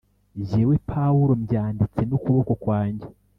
[0.47, 3.05] Jyewe Pawulo mbyanditse n’ukuboko kwanjye